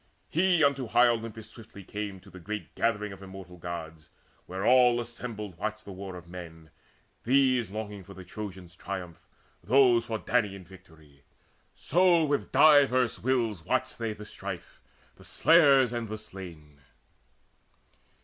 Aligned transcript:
He 0.31 0.63
unto 0.63 0.87
high 0.87 1.05
Olympus 1.07 1.51
swiftly 1.51 1.83
came, 1.83 2.19
To 2.21 2.31
the 2.31 2.39
great 2.39 2.73
gathering 2.73 3.13
of 3.13 3.21
immortal 3.21 3.57
Gods, 3.57 4.09
Where 4.47 4.65
all 4.65 4.99
assembled 4.99 5.59
watched 5.59 5.85
the 5.85 5.91
war 5.91 6.15
of 6.15 6.27
men, 6.27 6.71
These 7.23 7.69
longing 7.69 8.03
for 8.03 8.15
the 8.15 8.23
Trojans' 8.23 8.75
triumph, 8.75 9.19
those 9.63 10.05
For 10.07 10.17
Danaan 10.17 10.65
victory; 10.65 11.23
so 11.75 12.23
with 12.25 12.51
diverse 12.51 13.19
wills 13.19 13.63
Watched 13.63 13.99
they 13.99 14.13
the 14.13 14.25
strife, 14.25 14.81
the 15.17 15.23
slayers 15.23 15.93
and 15.93 16.09
the 16.09 16.17
slain. 16.17 16.81